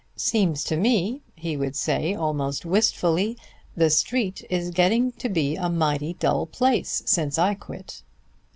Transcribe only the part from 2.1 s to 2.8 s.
almost